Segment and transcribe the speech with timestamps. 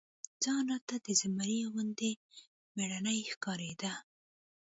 [0.43, 2.13] ځان راته د زمري غوندي
[2.75, 3.93] مېړنى ښکارېده.